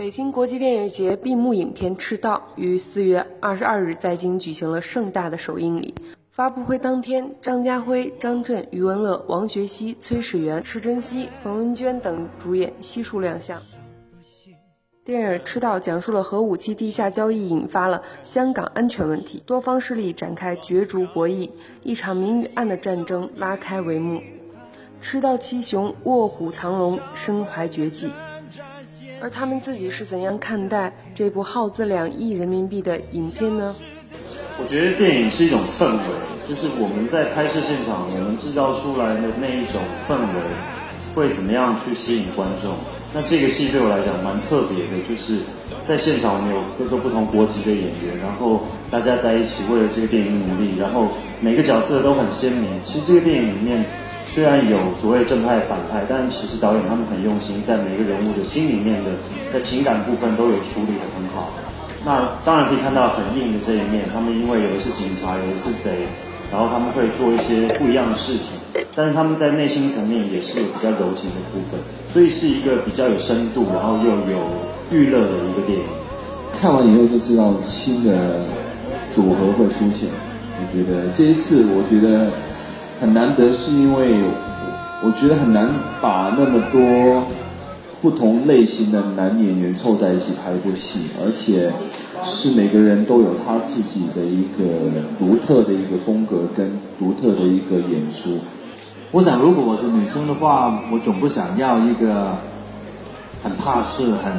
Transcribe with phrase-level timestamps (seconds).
[0.00, 5.94] 北京国际电影节闭幕影片《赤道》于四月二十二日在京举行了盛大的首映礼。
[6.30, 13.60] 发布会当天，张家辉、张震、余文乐、王学奚、崔始源、池珍熙、冯文娟等主演悉数亮相。
[15.04, 21.50] 电影《赤道》讲述了核武器地下交易引发了香港安全问题，多方势力展开角逐博弈，
[21.82, 24.22] 一场明与暗的战争拉开帷幕。
[25.02, 28.10] 赤道七雄卧虎藏龙，身怀绝技。
[29.20, 33.74] 而他们自己是怎样看待这部耗资两亿人民币的影片呢？
[34.58, 36.02] 我觉得电影是一种氛围，
[36.44, 40.40] 就是我们在拍摄现场，我们制造出来的那一种氛围，
[41.14, 42.74] 会怎么样去吸引观众？
[43.12, 45.38] 那这个戏对我来讲蛮特别的，就是
[45.82, 51.08] 在现场我们有各个不同国籍的演员，然后大家在一起为了这个电影努力，然后
[51.40, 52.68] 每个角色都很鲜明。
[52.84, 53.84] 其实这个电影里面。
[54.26, 59.10] 虽然有所谓正派反派，但其实导演他们很用心，在每个人物的心里面的，
[59.50, 61.50] 在情感部分都有处理的很好。
[62.04, 66.06] 那当然可以看到很硬的这一面，他们因为有的是警察，有的是贼，
[66.52, 68.52] 然后他们会做一些不一样的事情，
[68.94, 74.46] 但是他们在内心层面也是有比较柔情的部分，所以是一个比较有深度，然后又有
[74.90, 75.84] 娱乐的一个电影。
[76.58, 78.38] 看完以后就知道新的
[79.08, 80.08] 组合会出现。
[80.62, 82.30] 我觉得这一次，我觉得。
[83.00, 84.20] 很难得，是因为
[85.02, 85.70] 我觉得很难
[86.02, 87.24] 把那么多
[88.02, 91.72] 不同类型的男演员凑在一起拍一部戏，而且
[92.22, 98.38] 是每个人都有他自己的一个独特的一个风格跟独特的一个演出。
[99.10, 102.36] 我想，如果我是女生的话，我总不想要一个
[103.42, 104.30] 很怕事、很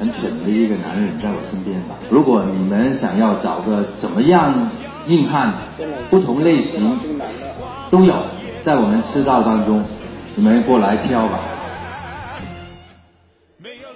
[0.00, 1.94] 很蠢的一个男人在我身边吧。
[2.10, 4.68] 如果你们想要找个怎么样
[5.06, 5.54] 硬汉，
[6.10, 6.98] 不同类型。
[7.90, 8.14] 都有
[8.60, 9.84] 在我们赤道当中，
[10.36, 11.40] 你们过来挑吧。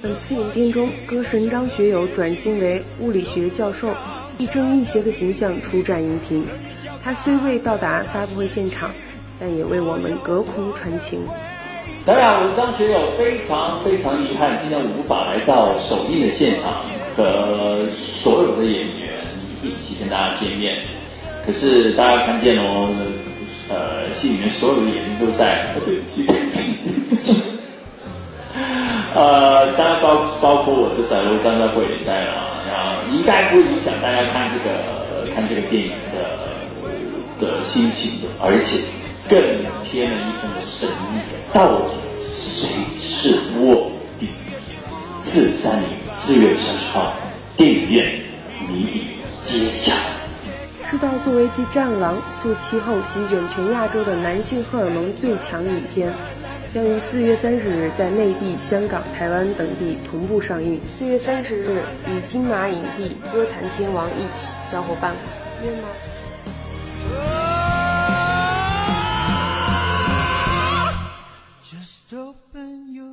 [0.02, 3.94] 本次影片中，歌神张学友转型为物理学教授，
[4.36, 6.44] 亦正亦邪的形象出战荧屏。
[7.04, 8.90] 他虽未到达发布会现场，
[9.38, 11.20] 但也为我们隔空传情。
[12.04, 16.72] 大家好，我是张学友，非常非常遗憾，今天无法来到首映的现场，
[17.16, 19.24] 和所有的演员
[19.62, 20.78] 一起跟大家见面。
[21.46, 22.88] 可是大家看见哦。
[24.14, 26.36] 戏里面所有的演员都在，对不起，对
[27.10, 27.42] 不起。
[29.14, 36.38] 呃，当然包包括我的小罗张家辉也在了，然后应该不影响大家看这个看这个电影的
[37.38, 38.78] 的心情的，而且
[39.28, 39.38] 更
[39.82, 41.34] 添了一份的神秘感。
[41.52, 42.68] 到底谁
[43.00, 44.28] 是卧底？
[45.20, 47.14] 四三零四月三十号，
[47.56, 48.12] 电影院
[48.68, 49.02] 谜底
[49.44, 49.92] 揭晓。
[50.94, 56.14] 知道作为继《战狼》速七后席卷全亚洲的男性荷尔蒙最强影片，
[56.68, 60.80] 将于四月三十日在内地、香港、台湾等地同步上映。
[60.86, 65.16] 四月三十日与金马影帝、歌坛天王一起，小伙伴
[65.64, 65.88] 约吗
[71.64, 73.03] ？Just open your